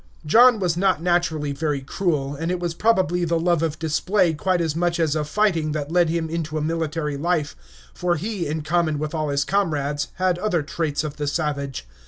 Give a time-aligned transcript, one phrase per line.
[0.25, 4.59] John was not naturally very cruel, and it was probably the love of display quite
[4.59, 7.55] as much as of fighting that led him into a military life;
[7.93, 11.87] for he, in common with all his comrades, had other traits of the savage.